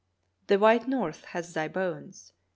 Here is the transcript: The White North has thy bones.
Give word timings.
The 0.47 0.57
White 0.57 0.87
North 0.87 1.25
has 1.25 1.53
thy 1.53 1.67
bones. 1.67 2.33